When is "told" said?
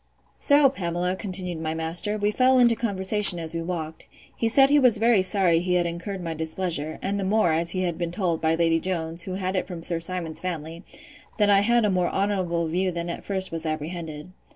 8.11-8.41